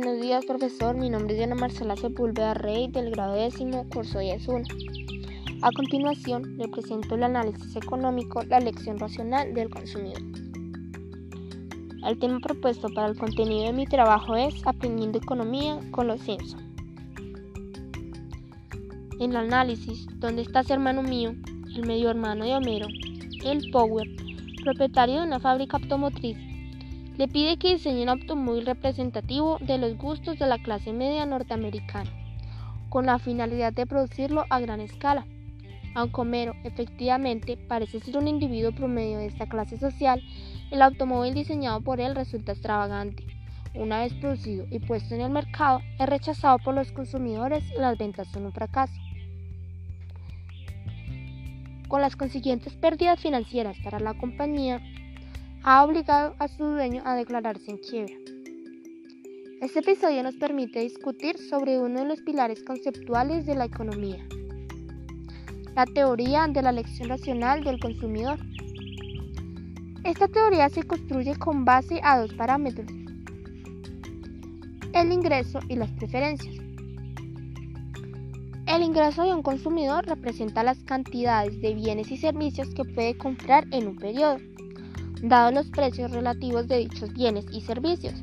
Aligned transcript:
Buenos 0.00 0.22
días, 0.22 0.46
profesor. 0.46 0.96
Mi 0.96 1.10
nombre 1.10 1.32
es 1.32 1.38
Diana 1.38 1.56
Marcela 1.56 1.96
Sepúlveda 1.96 2.54
Rey, 2.54 2.86
del 2.86 3.10
grado 3.10 3.34
décimo, 3.34 3.84
curso 3.88 4.20
10.1. 4.20 5.58
A 5.62 5.72
continuación, 5.72 6.56
le 6.56 6.68
presento 6.68 7.16
el 7.16 7.24
análisis 7.24 7.74
económico, 7.74 8.44
la 8.44 8.60
lección 8.60 9.00
racional 9.00 9.52
del 9.54 9.70
consumidor. 9.70 10.22
El 12.06 12.16
tema 12.20 12.38
propuesto 12.38 12.88
para 12.94 13.08
el 13.08 13.18
contenido 13.18 13.64
de 13.64 13.72
mi 13.72 13.86
trabajo 13.86 14.36
es 14.36 14.64
Aprendiendo 14.64 15.18
Economía 15.18 15.80
con 15.90 16.06
los 16.06 16.20
Simpson. 16.20 16.60
En 19.18 19.32
el 19.32 19.36
análisis, 19.36 20.06
¿dónde 20.20 20.42
estás 20.42 20.70
hermano 20.70 21.02
mío? 21.02 21.34
El 21.74 21.86
medio 21.88 22.08
hermano 22.10 22.44
de 22.44 22.54
Homero, 22.54 22.86
el 23.44 23.68
Power, 23.72 24.06
propietario 24.62 25.16
de 25.16 25.26
una 25.26 25.40
fábrica 25.40 25.76
automotriz, 25.76 26.38
le 27.18 27.26
pide 27.26 27.58
que 27.58 27.74
diseñe 27.74 28.04
un 28.04 28.10
automóvil 28.10 28.64
representativo 28.64 29.58
de 29.60 29.76
los 29.76 29.98
gustos 29.98 30.38
de 30.38 30.46
la 30.46 30.58
clase 30.58 30.92
media 30.92 31.26
norteamericana, 31.26 32.10
con 32.88 33.06
la 33.06 33.18
finalidad 33.18 33.72
de 33.72 33.86
producirlo 33.86 34.44
a 34.50 34.60
gran 34.60 34.80
escala. 34.80 35.26
Aunque 35.96 36.20
Homero 36.20 36.54
efectivamente 36.62 37.56
parece 37.56 37.98
ser 37.98 38.18
un 38.18 38.28
individuo 38.28 38.70
promedio 38.70 39.18
de 39.18 39.26
esta 39.26 39.48
clase 39.48 39.78
social, 39.78 40.22
el 40.70 40.80
automóvil 40.80 41.34
diseñado 41.34 41.80
por 41.80 41.98
él 42.00 42.14
resulta 42.14 42.52
extravagante. 42.52 43.24
Una 43.74 44.02
vez 44.02 44.14
producido 44.14 44.66
y 44.70 44.78
puesto 44.78 45.16
en 45.16 45.22
el 45.22 45.30
mercado, 45.30 45.80
es 45.98 46.08
rechazado 46.08 46.58
por 46.60 46.74
los 46.74 46.92
consumidores 46.92 47.64
y 47.76 47.80
las 47.80 47.98
ventas 47.98 48.28
son 48.28 48.46
un 48.46 48.52
fracaso. 48.52 48.94
Con 51.88 52.00
las 52.00 52.14
consiguientes 52.14 52.74
pérdidas 52.74 53.18
financieras 53.18 53.76
para 53.82 53.98
la 53.98 54.14
compañía, 54.14 54.80
ha 55.70 55.84
obligado 55.84 56.34
a 56.38 56.48
su 56.48 56.64
dueño 56.64 57.02
a 57.04 57.14
declararse 57.14 57.70
en 57.70 57.76
quiebra. 57.76 58.14
Este 59.60 59.80
episodio 59.80 60.22
nos 60.22 60.34
permite 60.36 60.80
discutir 60.80 61.36
sobre 61.36 61.78
uno 61.78 62.00
de 62.00 62.06
los 62.06 62.22
pilares 62.22 62.64
conceptuales 62.64 63.44
de 63.44 63.54
la 63.54 63.66
economía, 63.66 64.26
la 65.76 65.84
teoría 65.84 66.46
de 66.48 66.62
la 66.62 66.70
elección 66.70 67.10
racional 67.10 67.64
del 67.64 67.78
consumidor. 67.80 68.38
Esta 70.04 70.26
teoría 70.26 70.70
se 70.70 70.84
construye 70.84 71.36
con 71.36 71.66
base 71.66 72.00
a 72.02 72.18
dos 72.18 72.32
parámetros, 72.32 72.90
el 74.94 75.12
ingreso 75.12 75.60
y 75.68 75.76
las 75.76 75.92
preferencias. 75.92 76.56
El 78.66 78.82
ingreso 78.82 79.22
de 79.24 79.34
un 79.34 79.42
consumidor 79.42 80.06
representa 80.06 80.62
las 80.62 80.82
cantidades 80.84 81.60
de 81.60 81.74
bienes 81.74 82.10
y 82.10 82.16
servicios 82.16 82.70
que 82.74 82.86
puede 82.86 83.18
comprar 83.18 83.66
en 83.70 83.88
un 83.88 83.96
periodo 83.96 84.38
dados 85.22 85.52
los 85.52 85.66
precios 85.68 86.10
relativos 86.10 86.68
de 86.68 86.78
dichos 86.78 87.12
bienes 87.12 87.46
y 87.52 87.60
servicios. 87.60 88.14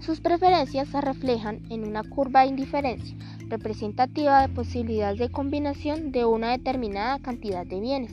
Sus 0.00 0.20
preferencias 0.20 0.88
se 0.88 1.00
reflejan 1.00 1.62
en 1.70 1.84
una 1.84 2.02
curva 2.02 2.42
de 2.42 2.48
indiferencia 2.48 3.16
representativa 3.48 4.42
de 4.42 4.54
posibilidades 4.54 5.18
de 5.18 5.30
combinación 5.30 6.12
de 6.12 6.24
una 6.24 6.52
determinada 6.52 7.18
cantidad 7.20 7.66
de 7.66 7.80
bienes. 7.80 8.12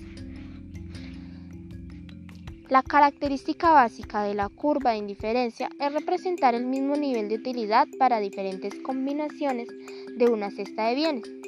La 2.69 2.83
característica 2.83 3.71
básica 3.71 4.23
de 4.23 4.33
la 4.33 4.47
curva 4.47 4.91
de 4.91 4.97
indiferencia 4.97 5.69
es 5.79 5.91
representar 5.91 6.55
el 6.55 6.65
mismo 6.65 6.95
nivel 6.95 7.27
de 7.27 7.35
utilidad 7.35 7.87
para 7.99 8.19
diferentes 8.19 8.75
combinaciones 8.75 9.67
de 10.17 10.25
una 10.25 10.51
cesta 10.51 10.87
de 10.87 10.95
bienes 10.95 11.40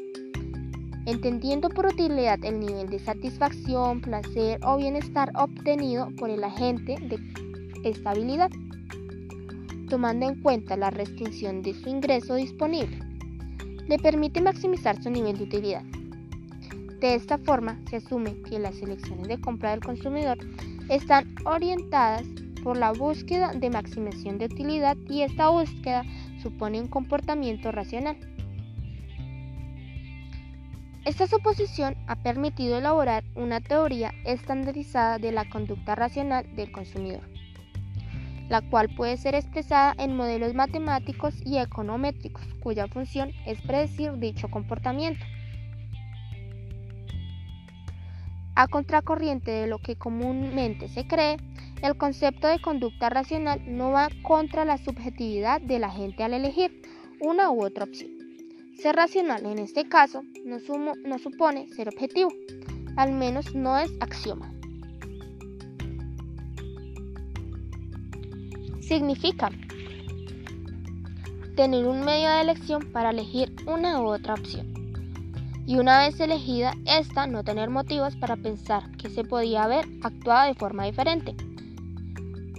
entendiendo 1.06 1.70
por 1.70 1.88
utilidad 1.88 2.44
el 2.44 2.60
nivel 2.60 2.90
de 2.90 3.00
satisfacción, 3.00 4.02
placer 4.02 4.60
o 4.64 4.78
bienestar 4.78 5.32
obtenido 5.36 6.10
por 6.18 6.30
el 6.30 6.44
agente 6.44 6.96
de 7.00 7.20
estabilidad, 7.90 8.50
tomando 9.90 10.28
en 10.28 10.42
cuenta 10.42 10.78
la 10.78 10.90
restricción 10.90 11.62
de 11.62 11.74
su 11.74 11.90
ingreso 11.90 12.36
disponible. 12.36 13.00
Le 13.88 13.98
permite 13.98 14.42
maximizar 14.42 15.02
su 15.04 15.10
nivel 15.10 15.38
de 15.38 15.44
utilidad. 15.44 15.84
De 17.00 17.16
esta 17.16 17.38
forma, 17.38 17.82
se 17.90 17.98
asume 17.98 18.42
que 18.44 18.60
las 18.60 18.82
elecciones 18.82 19.28
de 19.28 19.42
compra 19.42 19.72
del 19.72 19.82
consumidor 19.82 20.38
están 20.88 21.36
orientadas 21.46 22.24
por 22.64 22.78
la 22.78 22.94
búsqueda 22.94 23.52
de 23.54 23.70
maximización 23.70 24.38
de 24.38 24.46
utilidad 24.46 24.96
y 25.10 25.22
esta 25.24 25.50
búsqueda 25.50 26.04
supone 26.42 26.80
un 26.80 26.88
comportamiento 26.88 27.74
racional. 27.74 28.16
Esta 31.06 31.28
suposición 31.28 31.98
ha 32.08 32.16
permitido 32.16 32.78
elaborar 32.78 33.26
una 33.36 33.60
teoría 33.60 34.14
estandarizada 34.24 35.20
de 35.20 35.34
la 35.34 35.50
conducta 35.50 35.96
racional 35.96 36.56
del 36.56 36.72
consumidor, 36.72 37.30
la 38.48 38.62
cual 38.62 38.88
puede 38.96 39.18
ser 39.18 39.36
expresada 39.36 39.94
en 39.98 40.16
modelos 40.16 40.54
matemáticos 40.54 41.36
y 41.46 41.58
econométricos, 41.58 42.46
cuya 42.62 42.88
función 42.88 43.32
es 43.46 43.62
predecir 43.62 44.14
dicho 44.14 44.50
comportamiento. 44.50 45.26
A 48.56 48.70
contracorriente 48.70 49.52
de 49.52 49.68
lo 49.68 49.80
que 49.80 49.98
comúnmente 49.98 50.88
se 50.88 51.06
cree, 51.06 51.36
el 51.82 51.98
concepto 51.98 52.48
de 52.48 52.62
conducta 52.62 53.10
racional 53.10 53.62
no 53.66 53.92
va 53.92 54.08
contra 54.22 54.64
la 54.64 54.78
subjetividad 54.78 55.60
de 55.60 55.80
la 55.80 55.90
gente 55.90 56.24
al 56.24 56.34
elegir 56.34 56.82
una 57.20 57.52
u 57.52 57.62
otra 57.62 57.84
opción. 57.84 58.23
Ser 58.78 58.96
racional 58.96 59.46
en 59.46 59.60
este 59.60 59.88
caso 59.88 60.24
no, 60.44 60.60
supone 61.20 61.68
ser 61.70 61.88
objetivo, 61.88 62.30
al 62.98 63.14
menos 63.14 63.56
no 63.56 63.78
es 63.78 63.92
axioma. 64.00 64.52
Significa 68.82 69.50
tener 71.56 71.86
un 71.86 72.02
medio 72.04 72.30
de 72.30 72.42
elección 72.42 72.92
para 72.92 73.12
elegir 73.12 73.56
una 73.68 74.02
u 74.02 74.08
otra 74.08 74.34
opción. 74.34 74.74
Y 75.66 75.78
una 75.78 76.00
vez 76.00 76.20
elegida 76.20 76.74
esta, 76.86 77.26
no 77.26 77.44
tener 77.44 77.70
motivos 77.70 78.16
para 78.18 78.36
pensar 78.36 78.92
que 78.98 79.10
se 79.10 79.24
podía 79.24 79.64
haber 79.64 79.86
actuado 80.02 80.48
de 80.48 80.56
forma 80.56 80.84
diferente. 80.86 81.36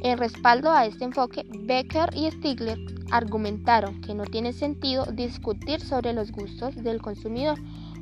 En 0.02 0.16
respaldo 0.16 0.70
a 0.70 0.86
este 0.86 1.04
enfoque, 1.04 1.44
Becker 1.64 2.10
y 2.14 2.31
Stigler 2.31 2.78
argumentaron 3.10 4.00
que 4.00 4.15
no 4.15 4.25
tiene 4.25 4.53
sentido 4.53 5.06
discutir 5.06 5.81
sobre 5.81 6.12
los 6.12 6.32
gustos 6.32 6.75
del 6.76 7.00
consumidor, 7.00 7.59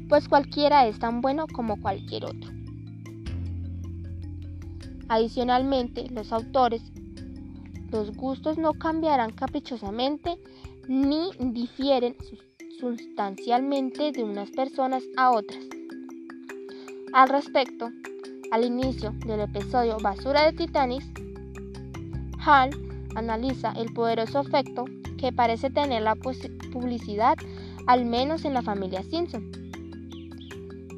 pues 0.09 0.29
cualquiera 0.29 0.87
es 0.87 0.99
tan 0.99 1.21
bueno 1.21 1.47
como 1.47 1.81
cualquier 1.81 2.25
otro. 2.25 2.51
Adicionalmente, 5.09 6.09
los 6.11 6.33
autores, 6.33 6.83
los 7.91 8.17
gustos 8.17 8.59
no 8.59 8.73
cambiarán 8.73 9.33
caprichosamente 9.33 10.39
ni 10.89 11.31
difieren 11.39 12.17
sustancialmente 12.81 14.13
de 14.13 14.25
unas 14.25 14.51
personas 14.51 15.03
a 15.17 15.31
otras. 15.31 15.63
Al 17.13 17.29
respecto, 17.29 17.91
al 18.51 18.65
inicio 18.65 19.13
del 19.27 19.41
episodio 19.41 19.99
Basura 20.03 20.45
de 20.47 20.53
Titanis, 20.53 21.05
Hall 22.45 22.92
analiza 23.15 23.73
el 23.77 23.93
poderoso 23.93 24.41
efecto 24.41 24.85
que 25.19 25.33
parece 25.33 25.71
tener 25.71 26.03
la 26.03 26.15
publicidad, 26.15 27.37
al 27.87 28.05
menos 28.05 28.45
en 28.45 28.55
la 28.55 28.63
familia 28.63 29.03
Simpson. 29.03 29.51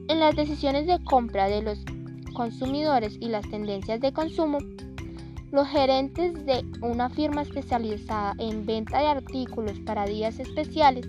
En 0.08 0.20
las 0.20 0.36
decisiones 0.36 0.86
de 0.86 1.02
compra 1.04 1.48
de 1.48 1.62
los 1.62 1.78
consumidores 2.34 3.16
y 3.20 3.28
las 3.28 3.48
tendencias 3.48 4.00
de 4.00 4.12
consumo, 4.12 4.58
los 5.50 5.68
gerentes 5.68 6.44
de 6.46 6.64
una 6.82 7.08
firma 7.10 7.42
especializada 7.42 8.34
en 8.38 8.66
venta 8.66 9.00
de 9.00 9.06
artículos 9.06 9.78
para 9.80 10.06
días 10.06 10.38
especiales, 10.40 11.06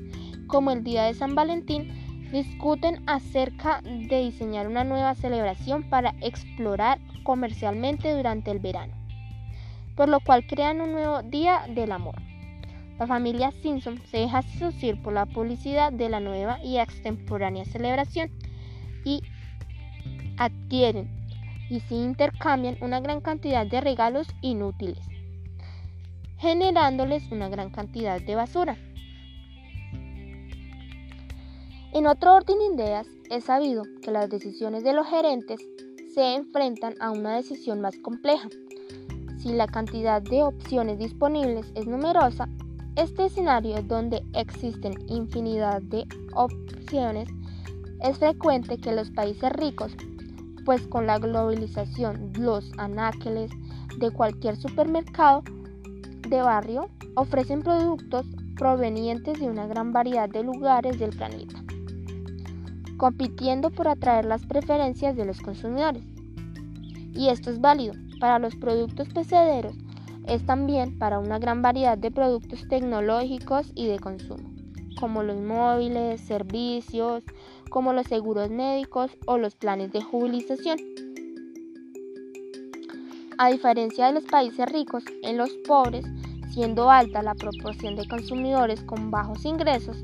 como 0.48 0.72
el 0.72 0.84
Día 0.84 1.04
de 1.04 1.14
San 1.14 1.36
Valentín, 1.36 1.90
discuten 2.32 3.02
acerca 3.08 3.82
de 3.82 4.24
diseñar 4.24 4.68
una 4.68 4.84
nueva 4.84 5.16
celebración 5.16 5.90
para 5.90 6.14
explorar 6.22 7.00
comercialmente 7.24 8.14
durante 8.14 8.52
el 8.52 8.60
verano 8.60 9.05
por 9.96 10.10
lo 10.10 10.20
cual 10.20 10.46
crean 10.46 10.82
un 10.82 10.92
nuevo 10.92 11.22
Día 11.24 11.66
del 11.70 11.92
Amor. 11.92 12.16
La 13.00 13.08
familia 13.08 13.52
Simpson 13.62 14.02
se 14.10 14.18
deja 14.20 14.42
seducir 14.42 15.02
por 15.02 15.14
la 15.14 15.26
publicidad 15.26 15.92
de 15.92 16.10
la 16.10 16.20
nueva 16.20 16.64
y 16.64 16.78
extemporánea 16.78 17.66
celebración 17.66 18.32
y 19.04 19.22
adquieren 20.38 21.10
y 21.70 21.80
se 21.82 21.96
intercambian 21.96 22.78
una 22.82 23.00
gran 23.00 23.22
cantidad 23.22 23.66
de 23.66 23.82
regalos 23.82 24.28
inútiles, 24.42 25.00
generándoles 26.38 27.32
una 27.32 27.50
gran 27.50 27.70
cantidad 27.70 28.22
de 28.22 28.36
basura. 28.36 28.78
En 31.94 32.08
otro 32.08 32.36
orden 32.36 32.60
de 32.60 32.84
ideas, 32.84 33.08
es 33.30 33.46
sabido 33.46 33.84
que 34.02 34.12
las 34.12 34.30
decisiones 34.30 34.84
de 34.84 34.94
los 34.94 35.08
gerentes 35.08 35.60
se 36.14 36.36
enfrentan 36.36 36.94
a 37.00 37.12
una 37.12 37.36
decisión 37.36 37.82
más 37.82 37.98
compleja, 37.98 38.50
si 39.46 39.54
la 39.54 39.68
cantidad 39.68 40.24
de 40.24 40.42
opciones 40.42 40.98
disponibles 40.98 41.72
es 41.76 41.86
numerosa, 41.86 42.50
este 42.96 43.28
escenario 43.28 43.80
donde 43.84 44.24
existen 44.34 44.94
infinidad 45.08 45.84
de 45.84 46.08
opciones 46.34 47.30
es 48.02 48.18
frecuente 48.18 48.80
que 48.80 48.92
los 48.92 49.12
países 49.12 49.52
ricos, 49.52 49.96
pues 50.66 50.88
con 50.88 51.06
la 51.06 51.20
globalización 51.20 52.34
los 52.40 52.72
anaqueles 52.80 53.52
de 54.00 54.10
cualquier 54.10 54.58
supermercado 54.58 55.44
de 56.28 56.42
barrio 56.42 56.90
ofrecen 57.16 57.62
productos 57.62 58.26
provenientes 58.58 59.40
de 59.40 59.46
una 59.46 59.68
gran 59.68 59.94
variedad 59.94 60.28
de 60.28 60.42
lugares 60.42 60.98
del 60.98 61.16
planeta, 61.16 61.64
compitiendo 62.98 63.70
por 63.70 63.90
atraer 63.90 64.26
las 64.26 64.44
preferencias 64.44 65.16
de 65.16 65.26
los 65.26 65.40
consumidores. 65.40 66.04
Y 67.14 67.30
esto 67.30 67.52
es 67.52 67.62
válido 67.62 67.94
para 68.20 68.40
los 68.40 68.56
productos 68.56 69.10
pecederos, 69.10 69.76
es 70.28 70.46
también 70.46 70.98
para 70.98 71.20
una 71.20 71.40
gran 71.40 71.62
variedad 71.62 71.98
de 71.98 72.12
productos 72.12 72.68
tecnológicos 72.68 73.72
y 73.76 73.88
de 73.88 74.00
consumo, 74.00 74.50
como 75.00 75.24
los 75.24 75.40
móviles, 75.40 76.22
servicios, 76.22 77.24
como 77.70 77.94
los 77.94 78.08
seguros 78.08 78.50
médicos 78.50 79.12
o 79.28 79.38
los 79.38 79.56
planes 79.56 79.92
de 79.92 80.02
jubilización. 80.02 80.78
A 83.38 83.50
diferencia 83.52 84.08
de 84.08 84.14
los 84.14 84.24
países 84.24 84.66
ricos, 84.72 85.04
en 85.22 85.38
los 85.38 85.52
pobres, 85.68 86.06
siendo 86.52 86.90
alta 86.90 87.22
la 87.22 87.36
proporción 87.36 87.96
de 87.98 88.08
consumidores 88.08 88.82
con 88.84 89.12
bajos 89.12 89.44
ingresos, 89.44 89.98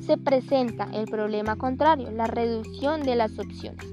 se 0.00 0.18
presenta 0.18 0.88
el 0.92 1.06
problema 1.06 1.56
contrario, 1.56 2.10
la 2.10 2.26
reducción 2.26 3.02
de 3.02 3.14
las 3.14 3.38
opciones. 3.38 3.86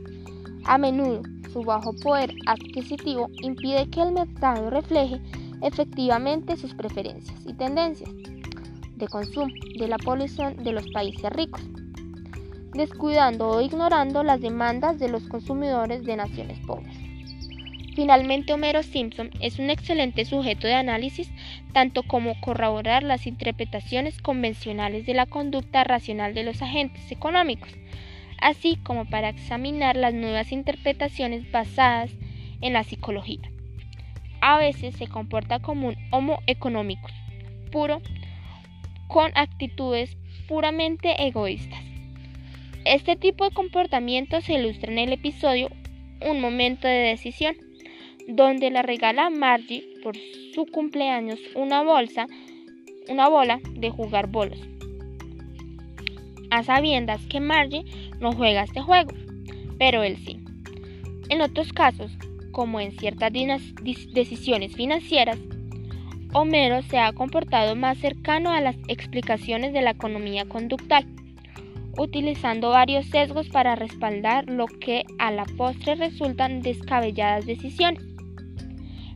A 0.66 0.78
menudo, 0.78 1.22
su 1.51 1.62
bajo 1.63 1.94
poder 1.94 2.33
adquisitivo 2.45 3.30
impide 3.42 3.89
que 3.89 4.01
el 4.01 4.12
mercado 4.12 4.69
refleje 4.69 5.19
efectivamente 5.62 6.57
sus 6.57 6.74
preferencias 6.74 7.39
y 7.45 7.53
tendencias 7.53 8.09
de 8.95 9.07
consumo 9.07 9.53
de 9.77 9.88
la 9.88 9.98
población 9.98 10.63
de 10.63 10.71
los 10.71 10.88
países 10.92 11.30
ricos, 11.31 11.62
descuidando 12.74 13.50
o 13.50 13.62
ignorando 13.62 14.24
las 14.24 14.42
demandas 14.42 15.00
de 15.00 15.09
los 15.09 15.24
consumidores 15.27 16.03
de 16.03 16.15
naciones 16.15 16.59
pobres. 16.65 16.95
Finalmente, 17.95 18.54
Homero 18.54 18.83
Simpson 18.83 19.31
es 19.42 19.59
un 19.59 19.69
excelente 19.69 20.24
sujeto 20.24 20.65
de 20.65 20.75
análisis, 20.75 21.30
tanto 21.74 22.04
como 22.04 22.39
corroborar 22.39 23.04
las 23.04 23.27
interpretaciones 23.27 24.21
convencionales 24.21 25.06
de 25.06 25.13
la 25.13 25.25
conducta 25.25 25.83
racional 25.83 26.33
de 26.33 26.44
los 26.44 26.62
agentes 26.62 27.12
económicos, 27.12 27.69
así 28.42 28.76
como 28.84 29.06
para 29.06 29.30
examinar 29.30 29.96
las 29.96 30.14
nuevas 30.14 30.52
interpretaciones 30.52 31.50
basadas 31.52 32.12
en 32.62 32.74
la 32.74 32.84
psicología. 32.84 33.52
A 34.42 34.58
veces 34.58 34.96
se 34.96 35.08
comporta 35.08 35.60
como 35.60 35.90
un 35.90 35.96
homo 36.12 36.40
económicos 36.48 37.12
puro, 37.72 38.02
con 39.08 39.32
actitudes 39.36 40.18
puramente 40.48 41.26
egoístas. 41.26 41.80
Este 42.86 43.16
tipo 43.16 43.46
de 43.46 43.56
comportamiento 43.56 44.42
se 44.42 44.54
ilustra 44.54 44.92
en 44.92 44.98
el 44.98 45.14
episodio 45.14 45.70
Un 46.28 46.42
momento 46.42 46.88
de 46.88 46.94
decisión 46.94 47.56
donde 48.28 48.70
le 48.70 48.82
regala 48.82 49.28
a 49.28 49.30
Margie 49.30 49.84
por 50.04 50.16
su 50.54 50.66
cumpleaños 50.66 51.40
una 51.56 51.82
bolsa, 51.82 52.28
una 53.10 53.28
bola 53.28 53.60
de 53.72 53.90
jugar 53.90 54.28
bolos. 54.28 54.60
A 56.51 56.63
sabiendas 56.63 57.25
que 57.27 57.39
Margie 57.39 57.86
no 58.19 58.33
juega 58.33 58.63
este 58.63 58.81
juego, 58.81 59.12
pero 59.80 60.03
él 60.03 60.18
sí. 60.18 60.38
En 61.30 61.42
otros 61.42 61.71
casos, 61.71 62.12
como 62.51 62.81
en 62.81 62.92
ciertas 62.92 63.31
decisiones 63.31 64.75
financieras, 64.75 65.39
Homero 66.33 66.81
se 66.83 67.00
ha 67.00 67.13
comportado 67.13 67.75
más 67.75 67.98
cercano 67.98 68.51
a 68.51 68.59
las 68.59 68.75
explicaciones 68.89 69.71
de 69.71 69.81
la 69.81 69.92
economía 69.92 70.45
conductual, 70.45 71.06
utilizando 71.98 72.69
varios 72.69 73.06
sesgos 73.06 73.47
para 73.47 73.75
respaldar 73.75 74.50
lo 74.50 74.65
que 74.65 75.04
a 75.19 75.31
la 75.31 75.45
postre 75.57 75.95
resultan 75.95 76.62
descabelladas 76.62 77.45
decisiones. 77.45 78.11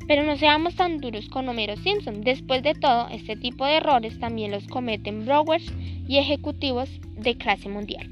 Pero 0.08 0.24
no 0.24 0.38
seamos 0.38 0.76
tan 0.76 1.00
duros 1.00 1.28
con 1.30 1.50
Homero 1.50 1.76
Simpson. 1.78 2.22
Después 2.22 2.62
de 2.62 2.74
todo, 2.74 3.08
este 3.10 3.36
tipo 3.36 3.66
de 3.66 3.78
errores 3.78 4.20
también 4.20 4.52
los 4.52 4.68
cometen 4.68 5.26
brokers 5.26 5.66
y 6.08 6.18
ejecutivos 6.18 6.90
de 7.18 7.36
clase 7.38 7.70
mundial. 7.70 8.08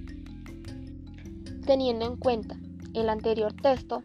Teniendo 1.65 2.05
en 2.05 2.17
cuenta 2.17 2.57
el 2.93 3.09
anterior 3.09 3.53
texto, 3.53 4.03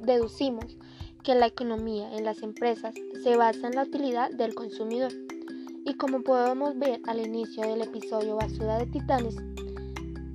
deducimos 0.00 0.76
que 1.22 1.34
la 1.34 1.46
economía 1.46 2.12
en 2.16 2.24
las 2.24 2.42
empresas 2.42 2.94
se 3.22 3.36
basa 3.36 3.68
en 3.68 3.76
la 3.76 3.84
utilidad 3.84 4.30
del 4.30 4.54
consumidor. 4.54 5.12
Y 5.84 5.94
como 5.94 6.22
podemos 6.22 6.76
ver 6.78 7.00
al 7.06 7.24
inicio 7.24 7.62
del 7.62 7.82
episodio 7.82 8.36
Basura 8.36 8.78
de 8.78 8.86
Titanes, 8.86 9.36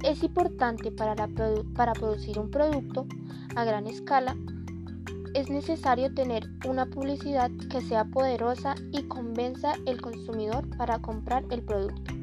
es 0.03 0.23
importante 0.23 0.91
para, 0.91 1.15
para 1.75 1.93
producir 1.93 2.39
un 2.39 2.49
producto 2.49 3.05
a 3.55 3.65
gran 3.65 3.87
escala 3.87 4.37
es 5.37 5.51
necesario 5.51 6.11
tener 6.11 6.49
una 6.65 6.87
publicidad 6.87 7.51
que 7.69 7.79
sea 7.81 8.05
poderosa 8.05 8.73
y 8.91 9.03
convenza 9.03 9.73
al 9.85 10.01
consumidor 10.01 10.67
para 10.77 10.97
comprar 10.97 11.43
el 11.51 11.61
producto. 11.61 12.16